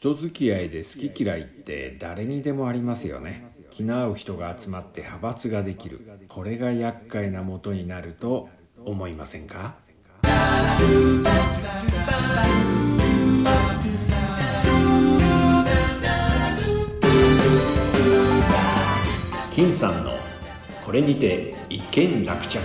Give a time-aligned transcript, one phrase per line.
[0.00, 3.52] 人付き合いで好き嫌いって誰にでもありますよね。
[3.72, 6.08] 気の合う人が集まって派閥ができる。
[6.28, 8.48] これが厄介なもとになると
[8.84, 9.74] 思いませんか？
[19.50, 20.12] 金さんの
[20.84, 22.60] これにて一件落着。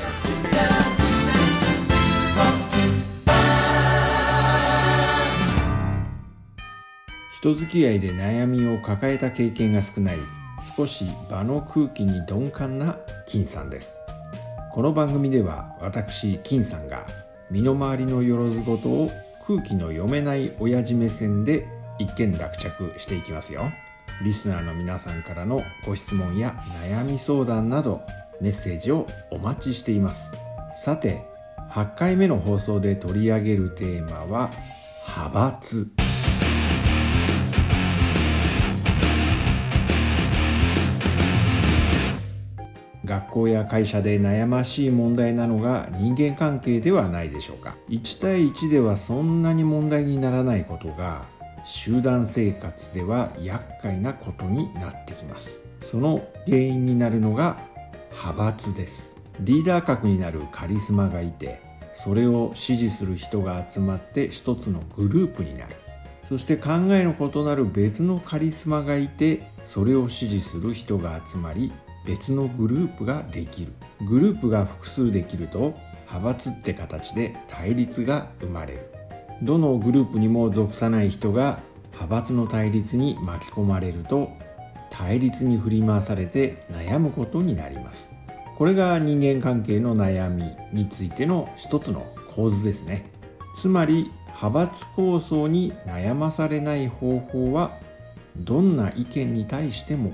[7.43, 10.17] 人付き合いで悩みを抱えた経験が少ない
[10.77, 12.95] 少し場の空気に鈍感な
[13.27, 13.97] 金さんです。
[14.71, 17.05] この番組では私金さんが
[17.51, 19.11] 身の回りのよろずごとを
[19.45, 21.67] 空気の読めない親父目線で
[21.99, 23.69] 一見落着していきますよ。
[24.23, 28.03] リスナーの皆さんからのご質問や悩み相談など
[28.39, 30.31] メッセージをお待ちしています。
[30.81, 31.25] さて
[31.71, 34.49] 8回目の放送で取り上げるテーマは
[35.09, 36.02] 派閥。
[43.13, 47.75] 学校や会社で悩ましい問題なのが人間関係ではないでしょうか。
[47.89, 51.25] 1対1ではそんなに問題にならないことが
[51.63, 55.61] 集団生活では厄介なことになってきます。
[55.91, 57.57] その原因になるのが
[58.11, 59.13] 派閥です。
[59.41, 61.61] リーダー格になるカリスマがいて
[61.93, 65.75] それを支持する人が集まって一つのグループになる。
[66.27, 71.71] そして考えの異なる別のカリスマがいてそれを支持する人が集まり
[72.05, 73.73] 別のグループができる。
[74.07, 75.73] グループが複数できると
[76.07, 78.89] 派閥って形で対立が生まれる。
[79.41, 81.59] どのグループにも属さない人が
[81.93, 84.31] 派閥の対立に巻き込まれると
[84.89, 88.11] 対立に振り回されて悩むことになります。
[88.57, 93.05] これが人間関係の悩みについての一つの構図ですね。
[93.55, 97.71] つまり派閥構想に悩まされない方法は
[98.35, 100.13] どんな意見に対しても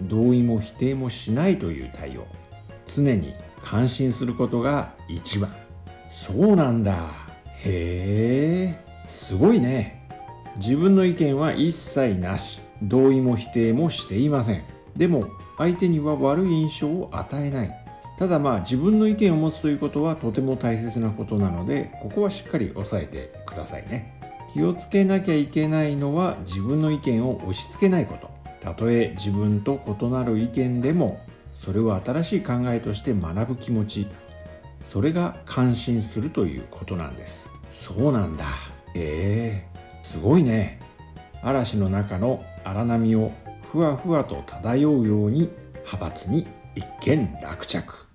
[0.00, 2.26] 同意も否定もしないという対応。
[2.86, 5.54] 常に感心することが一番。
[6.10, 7.10] そうなんだ。
[7.64, 8.84] へえ。
[9.08, 10.06] すごいね。
[10.56, 12.60] 自分の意見は一切なし。
[12.82, 14.62] 同意も否定もしていません。
[14.96, 15.26] でも
[15.58, 17.86] 相手には悪い印象を与えない。
[18.18, 24.20] ただまあ自分の意見を持つということはとても大切なことなのでここはしっかり押さえてくださいね。
[24.52, 28.35] 気をつけなきゃいけないのは自分の意見を押し付けないこと。
[28.66, 31.20] たとえ自分と異なる意見でも
[31.54, 34.08] それを新しい考えとして学ぶ気持ち
[34.90, 37.48] それが感心するということなんです。
[37.70, 38.46] そうなんだ。
[38.94, 39.78] ええ。
[40.02, 40.80] ー、すごいね。
[41.42, 43.30] 嵐の中の荒波を
[43.70, 45.48] ふわふわと漂うように
[45.84, 48.06] 派閥に一見落着。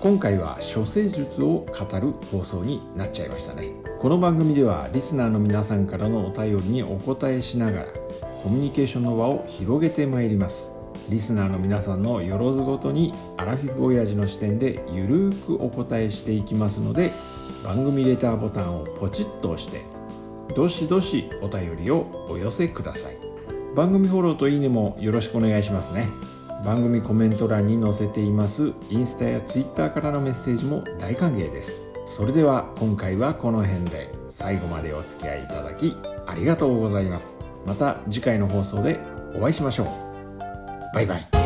[0.00, 3.68] 今回は処世術を語る放送になっちゃいましたね。
[4.00, 7.86] この番組ではリスナーの皆さんからのお便りにお答えしながら
[8.42, 10.70] コミュニケーションの輪を広げてまいります。
[11.10, 17.12] リスナーの皆さんのよろずごとにアラフィフ親父の視点でゆるーくお答えしていきますので
[17.62, 19.82] 番組レターボタンをポチッと押して
[20.56, 23.18] どしどしお便りをお寄せください。
[23.76, 26.08] 番組フォローといいねもよろしくお願いしますね。
[26.64, 31.82] 番組コメント欄に載せていますインスタやツイッターからのメッセージも大歓迎です。
[32.16, 34.20] それでは今回はこの辺で。
[34.30, 35.94] 最後までお付き合いいただき
[36.26, 37.36] ありがとうございます。
[37.66, 38.98] また次回の放送で
[39.34, 39.86] お会いしましょう。
[40.94, 41.39] バイバイ。